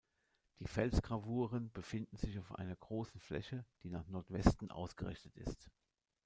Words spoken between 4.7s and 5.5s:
ausgerichtet